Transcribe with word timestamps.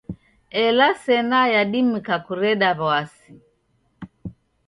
Ela 0.63 0.87
sena 1.03 1.41
yadimika 1.53 2.15
kureda 2.25 2.69
w'asi. 2.79 3.29